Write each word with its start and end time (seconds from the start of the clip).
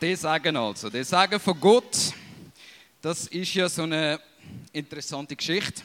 Der 0.00 0.16
Sagen 0.16 0.56
also, 0.56 0.88
der 0.88 1.04
Sagen 1.04 1.40
von 1.40 1.58
Gott, 1.58 2.12
das 3.02 3.26
ist 3.26 3.52
ja 3.52 3.68
so 3.68 3.82
eine 3.82 4.20
interessante 4.72 5.34
Geschichte. 5.34 5.82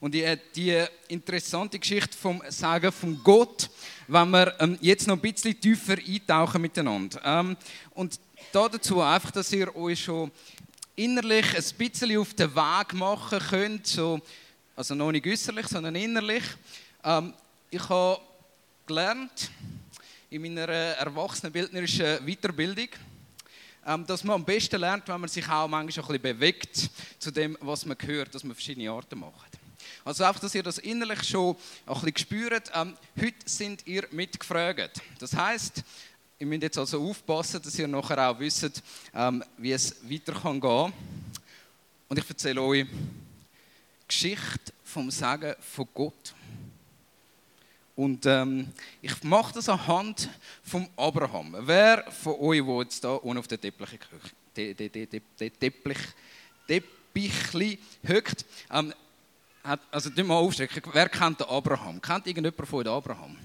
Und 0.00 0.14
die, 0.14 0.24
die 0.56 0.82
interessante 1.08 1.78
Geschichte 1.78 2.16
vom 2.16 2.42
Sagen 2.48 2.90
von 2.90 3.22
Gott, 3.22 3.68
wenn 4.08 4.30
wir 4.30 4.58
ähm, 4.58 4.78
jetzt 4.80 5.06
noch 5.06 5.16
ein 5.16 5.20
bisschen 5.20 5.60
tiefer 5.60 5.98
eintauchen 5.98 6.62
miteinander. 6.62 7.20
Ähm, 7.22 7.54
und 7.90 8.18
da 8.52 8.70
dazu 8.70 9.02
einfach, 9.02 9.30
dass 9.32 9.52
ihr 9.52 9.76
euch 9.76 10.02
schon 10.02 10.30
innerlich 10.96 11.54
ein 11.54 11.76
bisschen 11.76 12.16
auf 12.16 12.32
den 12.32 12.54
Weg 12.56 12.94
machen 12.94 13.38
könnt, 13.38 13.86
so, 13.86 14.18
also 14.74 14.94
noch 14.94 15.12
nicht 15.12 15.26
äußerlich, 15.26 15.66
sondern 15.66 15.94
innerlich. 15.94 16.44
Ähm, 17.04 17.34
ich 17.70 17.86
habe 17.86 18.18
gelernt 18.86 19.50
in 20.30 20.40
meiner 20.40 20.68
erwachsenenbildnerischen 20.68 22.24
Weiterbildung, 22.24 22.88
dass 24.06 24.24
man 24.24 24.36
am 24.36 24.44
besten 24.44 24.80
lernt, 24.80 25.08
wenn 25.08 25.20
man 25.20 25.28
sich 25.28 25.48
auch 25.48 25.66
manchmal 25.66 26.04
ein 26.04 26.08
bisschen 26.08 26.22
bewegt 26.22 26.90
zu 27.18 27.30
dem, 27.30 27.56
was 27.60 27.84
man 27.84 27.96
hört, 28.00 28.34
dass 28.34 28.44
man 28.44 28.54
verschiedene 28.54 28.90
Arten 28.90 29.18
macht. 29.18 29.58
Also 30.04 30.24
einfach, 30.24 30.40
dass 30.40 30.54
ihr 30.54 30.62
das 30.62 30.78
innerlich 30.78 31.22
schon 31.24 31.56
ein 31.86 31.94
bisschen 31.94 32.16
spürt. 32.16 32.70
Ähm, 32.74 32.94
heute 33.20 33.36
sind 33.44 33.86
ihr 33.86 34.06
mitgefragt. 34.10 35.00
Das 35.18 35.34
heißt, 35.34 35.82
ihr 36.38 36.46
müsst 36.46 36.62
jetzt 36.62 36.78
also 36.78 37.08
aufpassen, 37.08 37.62
dass 37.62 37.78
ihr 37.78 37.86
nachher 37.86 38.30
auch 38.30 38.38
wisst, 38.38 38.82
ähm, 39.14 39.44
wie 39.58 39.72
es 39.72 39.96
weiter 40.08 40.32
kann. 40.32 40.92
Und 42.08 42.18
ich 42.18 42.28
erzähle 42.28 42.62
euch 42.62 42.86
Geschichte 44.08 44.72
vom 44.84 45.10
Sagen 45.10 45.54
von 45.60 45.88
Gott. 45.94 46.34
Und 47.94 48.24
ähm, 48.24 48.72
ich 49.02 49.22
mache 49.22 49.52
das 49.54 49.68
anhand 49.68 50.28
von 50.62 50.88
Abraham. 50.96 51.54
Wer 51.60 52.10
von 52.10 52.34
euch, 52.40 52.64
der 52.64 52.80
jetzt 52.80 53.00
hier 53.00 53.24
ohne 53.24 53.40
auf 53.40 53.48
der 53.48 53.60
Teppich, 53.60 53.98
Teppichli 56.66 57.78
hockt, 58.08 58.46
ähm, 58.70 58.94
also 59.90 60.10
mal 60.24 60.36
aufstrecken, 60.36 60.82
wer 60.92 61.08
kennt 61.08 61.40
den 61.40 61.46
Abraham? 61.48 62.00
Kennt 62.00 62.26
irgendjemand 62.26 62.68
von 62.68 62.82
den 62.82 62.92
Abraham? 62.92 63.36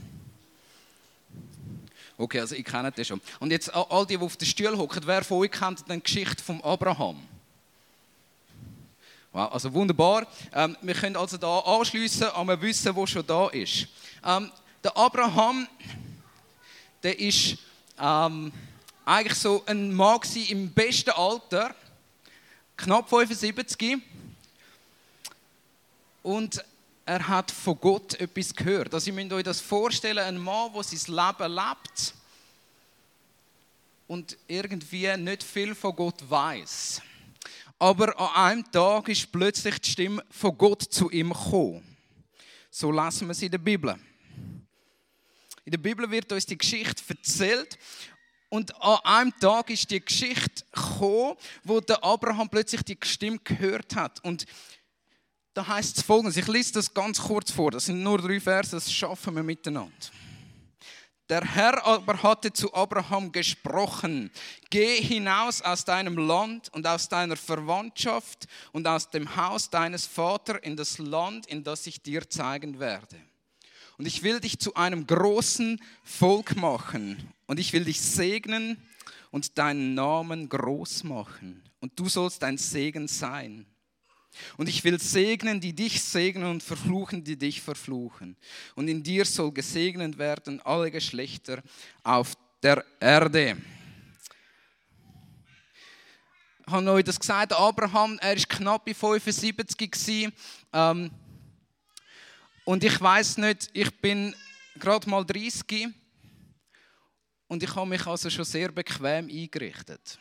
Okay, 2.18 2.40
also 2.40 2.56
ich 2.56 2.66
kenne 2.66 2.92
den 2.92 3.06
schon. 3.06 3.22
Und 3.40 3.52
jetzt 3.52 3.72
all 3.74 4.06
die, 4.06 4.18
die 4.18 4.24
auf 4.24 4.38
den 4.38 4.48
Stuhl 4.48 4.76
hocken, 4.78 5.04
wer 5.06 5.24
von 5.24 5.40
euch 5.40 5.52
kennt 5.52 5.84
die 5.88 6.02
Geschichte 6.02 6.44
von 6.44 6.62
Abraham? 6.64 7.22
Wow, 9.38 9.52
also 9.54 9.72
wunderbar. 9.72 10.26
Ähm, 10.52 10.76
wir 10.82 10.96
können 10.96 11.16
also 11.16 11.38
da 11.38 11.60
anschließen 11.60 12.28
an 12.32 12.50
ein 12.50 12.60
Wissen, 12.60 12.96
wo 12.96 13.06
schon 13.06 13.24
da 13.24 13.50
ist. 13.50 13.86
Ähm, 14.26 14.52
der 14.84 14.98
Abraham, 14.98 15.68
der 17.04 17.20
ist 17.20 17.56
ähm, 18.00 18.52
eigentlich 19.06 19.38
so 19.38 19.62
ein 19.68 19.94
Mann 19.94 20.22
im 20.50 20.74
besten 20.74 21.12
Alter, 21.12 21.76
knapp 22.78 23.08
75. 23.10 24.00
Und 26.24 26.66
er 27.06 27.28
hat 27.28 27.52
von 27.52 27.80
Gott 27.80 28.16
etwas 28.16 28.56
gehört. 28.56 28.92
Also, 28.92 29.12
ihr 29.12 29.14
müsst 29.14 29.34
euch 29.34 29.44
das 29.44 29.62
vorstellen: 29.62 30.18
ein 30.18 30.40
Mann, 30.40 30.74
der 30.74 30.84
sein 30.84 31.16
Leben 31.16 31.54
lebt 31.54 32.14
und 34.08 34.36
irgendwie 34.48 35.16
nicht 35.16 35.44
viel 35.44 35.76
von 35.76 35.96
Gott 35.96 36.28
weiß. 36.28 37.04
Aber 37.80 38.20
an 38.20 38.36
einem 38.36 38.72
Tag 38.72 39.08
ist 39.10 39.32
plötzlich 39.32 39.80
die 39.80 39.90
Stimme 39.92 40.24
von 40.32 40.58
Gott 40.58 40.82
zu 40.84 41.12
ihm 41.12 41.32
gekommen. 41.32 41.98
So 42.72 42.92
lassen 42.92 43.28
wir 43.28 43.32
es 43.32 43.42
in 43.42 43.52
der 43.52 43.60
Bibel. 43.60 43.96
In 45.64 45.72
der 45.72 45.78
Bibel 45.78 46.10
wird 46.10 46.32
uns 46.32 46.46
die 46.46 46.58
Geschichte 46.58 47.04
erzählt. 47.08 47.78
Und 48.50 48.74
an 48.82 49.00
einem 49.04 49.40
Tag 49.40 49.70
ist 49.70 49.92
die 49.92 50.04
Geschichte 50.04 50.64
gekommen, 50.72 51.36
wo 51.64 51.80
der 51.82 52.04
Abraham 52.04 52.50
plötzlich 52.50 52.82
die 52.84 52.98
Stimme 53.04 53.40
gehört 53.44 53.96
hat. 53.96 54.24
Und 54.24 54.46
da 55.54 55.68
heißt 55.68 55.98
es 55.98 56.04
folgendes: 56.04 56.38
Ich 56.38 56.48
lese 56.48 56.74
das 56.74 56.94
ganz 56.94 57.20
kurz 57.20 57.52
vor. 57.52 57.72
Das 57.72 57.86
sind 57.86 58.02
nur 58.02 58.20
drei 58.20 58.40
Verse, 58.40 58.72
das 58.72 58.92
schaffen 58.92 59.36
wir 59.36 59.44
miteinander. 59.44 59.92
Der 61.30 61.42
Herr 61.42 61.86
aber 61.86 62.24
hatte 62.24 62.54
zu 62.54 62.74
Abraham 62.74 63.34
gesprochen, 63.34 64.32
geh 64.70 65.02
hinaus 65.02 65.62
aus 65.62 65.84
deinem 65.84 66.18
Land 66.18 66.70
und 66.74 66.88
aus 66.88 67.10
deiner 67.10 67.36
Verwandtschaft 67.36 68.48
und 68.72 68.88
aus 68.88 69.10
dem 69.10 69.36
Haus 69.36 69.70
deines 69.70 70.06
Vaters 70.06 70.60
in 70.62 70.78
das 70.78 71.00
Land, 71.00 71.46
in 71.48 71.66
das 71.66 71.86
ich 71.86 72.02
dir 72.02 72.30
zeigen 72.30 72.80
werde. 72.80 73.18
Und 73.98 74.06
ich 74.06 74.24
will 74.24 74.40
dich 74.40 74.60
zu 74.60 74.76
einem 74.76 75.06
großen 75.06 75.82
Volk 76.04 76.56
machen 76.56 77.34
und 77.46 77.60
ich 77.60 77.74
will 77.74 77.84
dich 77.84 78.00
segnen 78.00 78.82
und 79.32 79.58
deinen 79.58 79.96
Namen 79.96 80.48
groß 80.48 81.04
machen 81.04 81.62
und 81.82 82.00
du 82.00 82.08
sollst 82.08 82.44
ein 82.44 82.58
Segen 82.58 83.10
sein. 83.10 83.66
Und 84.58 84.70
ich 84.70 84.84
will 84.84 85.00
segnen, 85.00 85.60
die 85.60 85.74
dich 85.74 86.02
segnen 86.02 86.50
und 86.50 86.64
verfluchen, 86.64 87.24
die 87.24 87.38
dich 87.38 87.62
verfluchen. 87.62 88.36
Und 88.76 88.88
in 88.88 89.04
dir 89.04 89.26
soll 89.26 89.52
gesegnet 89.52 90.18
werden 90.18 90.62
alle 90.62 90.92
Geschlechter 90.92 91.62
auf 92.04 92.34
der 92.62 92.84
Erde. 93.00 93.58
Ich 96.66 96.74
habe 96.74 96.92
euch 96.92 97.04
das 97.04 97.20
gesagt, 97.20 97.54
Abraham, 97.54 98.20
er 98.20 98.34
ist 98.34 98.50
knapp 98.50 98.84
bei 98.86 98.94
75 98.94 99.78
gewesen. 99.90 100.34
Ähm, 100.74 101.12
und 102.66 102.84
ich 102.84 103.00
weiß 103.00 103.38
nicht, 103.38 103.70
ich 103.72 103.90
bin 104.02 104.36
gerade 104.78 105.10
mal 105.10 105.24
30 105.24 105.88
und 107.48 107.64
ich 107.64 107.74
habe 107.74 107.88
mich 107.88 108.06
also 108.06 108.30
schon 108.30 108.44
sehr 108.44 108.72
bequem 108.72 109.30
eingerichtet. 109.30 110.20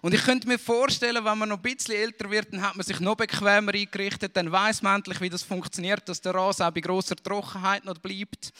Und 0.00 0.14
ich 0.14 0.22
könnte 0.22 0.46
mir 0.46 0.58
vorstellen, 0.58 1.24
wenn 1.24 1.38
man 1.38 1.48
noch 1.48 1.56
ein 1.56 1.62
bisschen 1.62 1.96
älter 1.96 2.30
wird, 2.30 2.52
dann 2.52 2.62
hat 2.62 2.76
man 2.76 2.86
sich 2.86 3.00
noch 3.00 3.16
bequemer 3.16 3.74
eingerichtet, 3.74 4.36
dann 4.36 4.50
weiß 4.50 4.82
man 4.82 4.96
endlich, 4.96 5.20
wie 5.20 5.28
das 5.28 5.42
funktioniert, 5.42 6.08
dass 6.08 6.20
der 6.20 6.34
Rasen 6.34 6.66
auch 6.66 6.70
bei 6.70 6.80
großer 6.80 7.16
Trockenheit 7.16 7.84
noch 7.84 7.98
bleibt. 7.98 8.52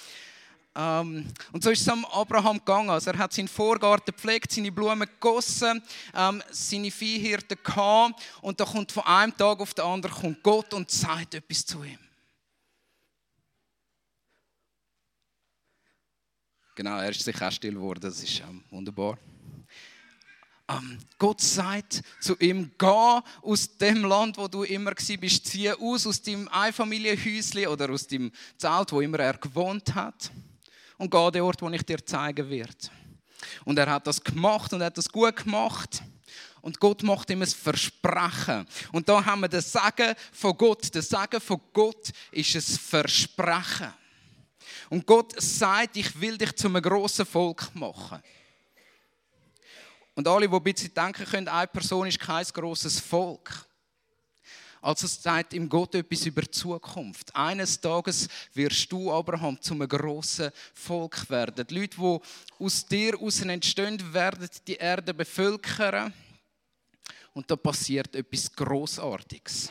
Ähm, 0.75 1.27
und 1.53 1.63
so 1.63 1.71
ist 1.71 1.83
es 1.83 1.89
am 1.89 2.05
Abraham 2.07 2.59
gegangen. 2.59 2.91
Also 2.91 3.11
er 3.11 3.19
hat 3.19 3.33
seinen 3.33 3.49
Vorgarten 3.49 4.13
gepflegt, 4.13 4.51
seine 4.53 4.73
Blumen 4.73 5.09
gegossen, 5.09 5.83
ähm, 6.15 6.43
seine 6.51 6.91
Viehhirten 6.91 7.59
gehabt. 7.63 8.21
Und 8.43 8.59
da 8.59 8.65
kommt 8.65 8.91
von 8.91 9.05
einem 9.05 9.37
Tag 9.37 9.61
auf 9.61 9.75
den 9.75 9.85
anderen 9.85 10.15
kommt 10.15 10.43
Gott 10.43 10.75
und 10.75 10.91
sagt 10.91 11.35
etwas 11.35 11.65
zu 11.65 11.83
ihm. 11.85 11.99
Genau, 16.75 16.99
er 16.99 17.11
ist 17.11 17.25
sich 17.25 17.43
auch 17.43 17.51
still 17.51 17.75
geworden. 17.75 18.01
Das 18.01 18.23
ist 18.23 18.41
ähm, 18.41 18.63
wunderbar 18.71 19.19
ähm, 20.69 20.99
Gott 21.19 21.41
sagt 21.41 22.03
zu 22.21 22.37
ihm, 22.39 22.71
geh 22.79 23.21
aus 23.43 23.77
dem 23.79 24.05
Land, 24.05 24.37
wo 24.37 24.49
du 24.49 24.65
immer 24.65 24.93
bist, 24.93 25.47
zieh 25.47 25.71
aus, 25.73 26.07
aus 26.07 26.21
dem 26.23 26.49
Einfamilienhäuschen 26.49 27.67
oder 27.67 27.91
aus 27.91 28.07
dem 28.07 28.31
Zelt, 28.57 28.93
wo 28.93 29.01
immer 29.01 29.19
er 29.21 29.39
gewohnt 29.39 29.95
hat 29.95 30.31
und 30.99 31.11
geh 31.11 31.17
an 31.19 31.33
den 31.33 31.43
Ort, 31.43 31.63
wo 31.63 31.71
ich 31.71 31.83
dir 31.83 32.05
zeigen 32.05 32.49
werde. 32.51 32.91
Und 33.65 33.79
er 33.79 33.91
hat 33.91 34.07
das 34.07 34.23
gemacht 34.23 34.73
und 34.73 34.81
er 34.81 34.87
hat 34.87 34.99
das 34.99 35.09
gut 35.09 35.37
gemacht. 35.37 36.03
Und 36.61 36.81
Gott 36.81 37.03
macht 37.03 37.31
ihm 37.31 37.41
ein 37.41 37.49
Versprechen. 37.49 38.67
Und 38.93 39.09
da 39.09 39.25
haben 39.25 39.41
wir 39.41 39.49
das 39.49 39.71
Sagen 39.71 40.15
von 40.33 40.57
Gott. 40.57 40.95
Das 40.95 41.09
Sagen 41.09 41.41
von 41.41 41.61
Gott 41.73 42.11
ist 42.33 42.55
ein 42.55 42.61
Versprechen. 42.61 43.95
Und 44.91 45.07
Gott 45.07 45.41
sagt, 45.41 45.97
ich 45.97 46.21
will 46.21 46.37
dich 46.37 46.55
zu 46.57 46.69
einem 46.69 46.83
grossen 46.83 47.27
Volk 47.27 47.75
machen. 47.75 48.21
Und 50.19 50.27
alle, 50.27 50.49
die 50.49 50.53
ein 50.53 50.95
denken 50.95 51.25
können, 51.27 51.47
eine 51.47 51.69
Person 51.69 52.09
ist 52.09 52.19
kein 52.19 52.45
grosses 52.47 52.99
Volk. 52.99 53.65
Also 54.83 55.07
es 55.07 55.23
sagt 55.23 55.53
ihm 55.53 55.69
Gott 55.69 55.95
etwas 55.95 56.27
über 56.27 56.43
die 56.43 56.51
Zukunft. 56.51 57.33
Eines 57.37 57.81
Tages 57.81 58.27
wirst 58.53 58.91
du, 58.91 59.13
Abraham, 59.13 59.63
zu 59.63 59.75
einem 59.75 59.89
grossen 59.89 60.51
Volk 60.75 61.31
werden. 61.31 61.65
Die 61.65 61.73
Leute, 61.73 61.97
die 61.97 62.65
aus 62.65 62.85
dir 62.85 63.13
heraus 63.13 63.43
entstehen, 63.43 64.13
werden 64.13 64.49
die 64.67 64.75
Erde 64.75 65.15
bevölkern. 65.15 66.13
Und 67.33 67.49
da 67.49 67.55
passiert 67.55 68.17
etwas 68.17 68.53
Großartiges. 68.57 69.71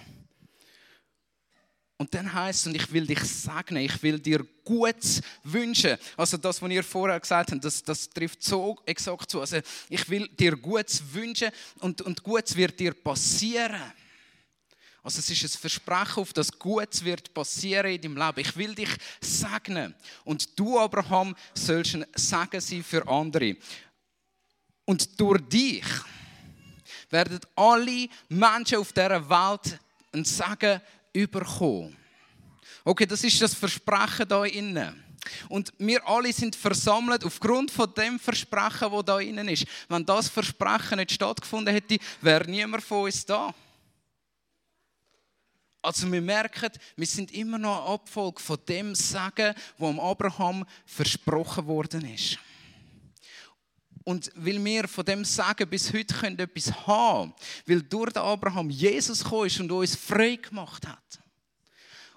Und 2.00 2.14
dann 2.14 2.32
heißt 2.32 2.62
es, 2.62 2.68
und 2.68 2.76
ich 2.76 2.92
will 2.92 3.08
dich 3.08 3.20
segnen, 3.20 3.84
ich 3.84 4.04
will 4.04 4.20
dir 4.20 4.46
Gutes 4.64 5.22
wünschen. 5.44 5.98
Also 6.16 6.38
das, 6.38 6.62
was 6.62 6.70
ihr 6.70 6.84
vorher 6.84 7.20
gesagt 7.20 7.52
habt, 7.52 7.66
das, 7.66 7.82
das 7.82 8.08
trifft 8.10 8.44
so 8.44 8.78
exakt 8.86 9.32
zu. 9.32 9.42
Also 9.42 9.58
ich 9.90 10.08
will 10.08 10.28
dir 10.28 10.56
Gutes 10.56 11.02
wünschen 11.12 11.50
und, 11.80 12.02
und 12.04 12.22
Gutes 12.22 12.56
wird 12.56 12.80
dir 12.80 12.94
passieren. 12.94 13.82
Also 15.02 15.20
es 15.20 15.30
ist 15.30 15.44
ein 15.44 15.60
Versprechen, 15.60 16.22
auf 16.22 16.34
das 16.34 16.52
Gutes 16.52 17.04
wird 17.04 17.34
passieren 17.34 17.92
in 17.92 18.02
deinem 18.02 18.18
Leben. 18.18 18.42
Ich 18.42 18.56
will 18.56 18.76
dich 18.76 18.90
segnen. 19.20 19.96
Und 20.24 20.60
du, 20.60 20.78
Abraham, 20.78 21.36
sollst 21.56 21.96
ein 21.96 22.06
Segen 22.14 22.62
sein 22.62 22.84
für 22.84 23.08
andere. 23.08 23.56
Und 24.86 25.20
durch 25.20 25.42
dich 25.50 25.86
werden 27.10 27.40
alle 27.56 28.08
Menschen 28.30 28.78
auf 28.78 28.94
dieser 28.94 29.28
Welt 29.30 29.80
ein 30.12 30.26
Segen 30.26 30.82
überkommen. 31.18 31.96
Okay, 32.84 33.06
das 33.06 33.24
ist 33.24 33.42
das 33.42 33.54
Versprechen 33.54 34.28
da 34.28 34.46
innen. 34.46 35.04
Und 35.50 35.74
wir 35.78 36.08
alle 36.08 36.32
sind 36.32 36.56
versammelt 36.56 37.26
aufgrund 37.26 37.70
von 37.72 37.94
dem 37.94 38.20
Versprechen, 38.20 38.92
wo 38.92 39.02
da 39.02 39.20
innen 39.20 39.50
ist. 39.50 39.66
Wenn 39.90 40.06
das 40.06 40.30
Versprechen 40.30 40.98
nicht 40.98 41.12
stattgefunden 41.12 41.74
hätte, 41.74 41.98
wäre 42.22 42.50
niemand 42.50 42.84
von 42.84 43.04
uns 43.06 43.26
da. 43.26 43.54
Also 45.82 46.12
wir 46.12 46.22
merken, 46.22 46.70
wir 46.96 47.08
sind 47.08 47.32
immer 47.32 47.58
noch 47.58 47.82
eine 47.82 47.94
Abfolge 47.94 48.42
von 48.42 48.58
dem 48.68 48.96
Sagen, 48.96 49.54
wo 49.78 49.90
am 49.90 50.00
Abraham 50.00 50.66
versprochen 50.86 51.66
worden 51.68 52.14
ist. 52.14 52.38
Und 54.08 54.32
weil 54.36 54.64
wir 54.64 54.88
von 54.88 55.04
dem 55.04 55.26
Sagen 55.26 55.70
bis 55.70 55.92
heute 55.92 56.14
können 56.16 56.40
etwas 56.40 56.72
haben, 56.88 57.34
weil 57.66 57.82
durch 57.82 58.14
den 58.14 58.24
Abraham 58.24 58.70
Jesus 58.70 59.22
gekommen 59.22 59.48
ist 59.48 59.60
und 59.60 59.70
uns 59.70 59.98
frei 59.98 60.38
gemacht 60.38 60.88
hat 60.88 61.20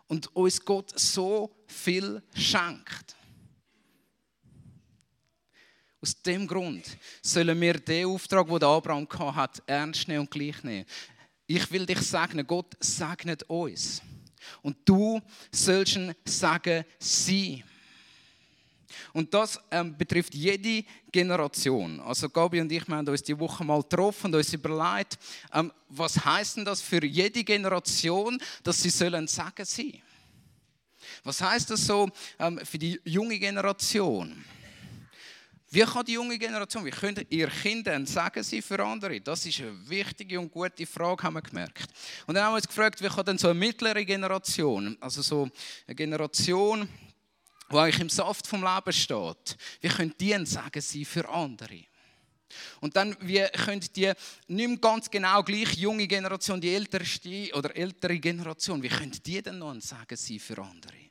und 0.06 0.28
uns 0.36 0.64
Gott 0.64 0.96
so 0.96 1.50
viel 1.66 2.22
schenkt. 2.32 3.16
Aus 6.00 6.22
dem 6.22 6.46
Grund 6.46 6.84
sollen 7.22 7.60
wir 7.60 7.74
den 7.80 8.06
Auftrag, 8.06 8.46
den 8.46 8.62
Abraham 8.62 9.34
hat, 9.34 9.60
ernst 9.66 10.06
nehmen 10.06 10.20
und 10.20 10.30
gleich 10.30 10.62
nehmen. 10.62 10.86
Ich 11.48 11.72
will 11.72 11.86
dich 11.86 12.02
segnen, 12.02 12.46
Gott 12.46 12.72
segnet 12.78 13.42
uns. 13.50 14.00
Und 14.62 14.76
du 14.84 15.20
sollst 15.50 15.96
ein 15.96 16.14
Segen 16.24 16.84
sein. 17.00 17.64
Und 19.12 19.32
das 19.32 19.60
ähm, 19.70 19.96
betrifft 19.96 20.34
jede 20.34 20.84
Generation. 21.10 22.00
Also 22.00 22.28
Gabi 22.28 22.60
und 22.60 22.70
ich 22.72 22.86
wir 22.86 22.96
haben 22.96 23.08
uns 23.08 23.22
die 23.22 23.38
Woche 23.38 23.64
mal 23.64 23.82
getroffen 23.82 24.26
und 24.26 24.36
uns 24.36 24.52
überlegt, 24.52 25.18
ähm, 25.52 25.72
was 25.88 26.24
heißt 26.24 26.58
denn 26.58 26.64
das 26.64 26.80
für 26.80 27.04
jede 27.04 27.44
Generation, 27.44 28.40
dass 28.62 28.82
sie 28.82 28.90
sollen 28.90 29.26
Segen 29.26 29.64
sein? 29.64 30.02
Was 31.24 31.40
heißt 31.40 31.70
das 31.70 31.86
so 31.86 32.08
ähm, 32.38 32.60
für 32.64 32.78
die 32.78 33.00
junge 33.04 33.38
Generation? 33.38 34.44
Wie 35.72 35.82
kann 35.82 36.04
die 36.04 36.14
junge 36.14 36.36
Generation, 36.36 36.84
wie 36.84 36.90
könnt 36.90 37.24
ihr 37.30 37.46
Kinder 37.46 38.04
sagen 38.04 38.42
sie 38.42 38.60
für 38.60 38.84
andere? 38.84 39.20
Das 39.20 39.46
ist 39.46 39.60
eine 39.60 39.88
wichtige 39.88 40.40
und 40.40 40.50
gute 40.50 40.84
Frage, 40.84 41.22
haben 41.22 41.34
wir 41.34 41.42
gemerkt. 41.42 41.86
Und 42.26 42.34
dann 42.34 42.42
haben 42.42 42.52
wir 42.54 42.56
uns 42.56 42.66
gefragt, 42.66 43.00
wie 43.00 43.06
kann 43.06 43.24
denn 43.24 43.38
so 43.38 43.48
eine 43.48 43.58
mittlere 43.58 44.04
Generation, 44.04 44.96
also 45.00 45.22
so 45.22 45.48
eine 45.86 45.94
Generation, 45.94 46.88
die 47.70 47.76
eigentlich 47.76 48.00
im 48.00 48.08
Saft 48.08 48.46
vom 48.46 48.62
Leben 48.62 48.92
steht, 48.92 49.56
wie 49.80 49.88
können 49.88 50.14
die 50.18 50.30
denn 50.30 50.46
sagen 50.46 50.80
sie 50.80 51.04
für 51.04 51.28
andere? 51.28 51.84
Und 52.80 52.96
dann, 52.96 53.16
wie 53.20 53.46
können 53.64 53.80
die 53.94 54.12
nicht 54.48 54.68
mehr 54.68 54.76
ganz 54.78 55.10
genau 55.10 55.42
gleich 55.42 55.74
junge 55.74 56.06
Generation, 56.06 56.60
die 56.60 56.74
älteste 56.74 57.50
oder 57.54 57.74
ältere 57.76 58.18
Generation, 58.18 58.82
wie 58.82 58.88
können 58.88 59.16
die 59.24 59.42
denn 59.42 59.58
noch 59.58 59.80
sagen 59.80 60.16
sie 60.16 60.38
für 60.38 60.58
andere? 60.58 61.10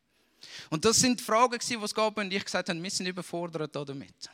Und 0.69 0.83
das 0.83 0.99
sind 0.99 1.21
Fragen, 1.21 1.59
die 1.59 1.93
Gabi 1.93 2.21
und 2.21 2.33
ich 2.33 2.43
gesagt 2.43 2.69
haben, 2.69 2.83
wir 2.83 2.91
sind 2.91 3.07
überfordert 3.07 3.75
damit. 3.75 4.29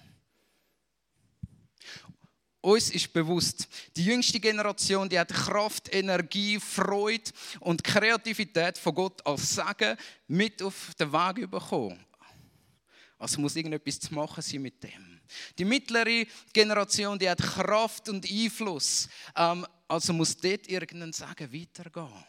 Uns 2.61 2.89
ist 2.89 3.13
bewusst, 3.13 3.67
die 3.95 4.05
jüngste 4.05 4.39
Generation, 4.39 5.07
die 5.07 5.19
hat 5.19 5.31
Kraft, 5.31 5.93
Energie, 5.93 6.59
Freude 6.59 7.29
und 7.59 7.83
Kreativität 7.83 8.79
von 8.79 8.95
Gott 8.95 9.23
als 9.23 9.53
Segen 9.53 9.95
mit 10.27 10.63
auf 10.63 10.95
den 10.99 11.13
Weg 11.13 11.51
bekommen. 11.51 12.03
Also 13.17 13.39
muss 13.41 13.55
irgendetwas 13.55 13.99
zu 13.99 14.13
machen 14.13 14.41
sein 14.41 14.61
mit 14.61 14.83
dem. 14.83 15.21
Die 15.57 15.65
mittlere 15.65 16.25
Generation, 16.53 17.17
die 17.17 17.29
hat 17.29 17.41
Kraft 17.41 18.09
und 18.09 18.29
Einfluss. 18.29 19.09
Ähm, 19.35 19.65
also 19.87 20.13
muss 20.13 20.35
dort 20.37 20.67
irgendein 20.67 21.13
Segen 21.13 21.53
weitergehen. 21.53 22.23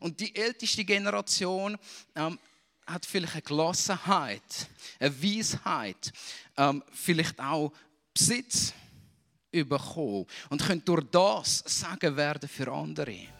Und 0.00 0.20
die 0.20 0.34
älteste 0.34 0.84
Generation 0.84 1.76
ähm, 2.14 2.38
hat 2.86 3.06
vielleicht 3.06 3.34
eine 3.34 3.42
Gelassenheit, 3.42 4.68
eine 4.98 5.22
Weisheit, 5.22 6.12
ähm, 6.56 6.82
vielleicht 6.92 7.40
auch 7.40 7.72
Besitz 8.12 8.72
bekommen 9.50 10.26
und 10.48 10.62
können 10.62 10.84
durch 10.84 11.04
das 11.10 11.62
sagen 11.66 12.16
werden 12.16 12.48
für 12.48 12.70
andere. 12.70 13.39